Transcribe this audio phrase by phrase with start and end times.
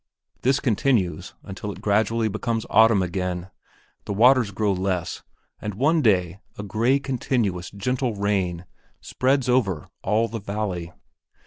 [0.41, 3.51] This continues until it gradually becomes autumn again,
[4.05, 5.21] the waters grow less,
[5.61, 8.65] and one day a gray continuous gentle rain
[8.99, 10.91] spreads over all the valley.